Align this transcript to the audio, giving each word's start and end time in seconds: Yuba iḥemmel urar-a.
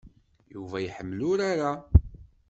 Yuba 0.53 0.77
iḥemmel 0.81 1.19
urar-a. 1.31 1.71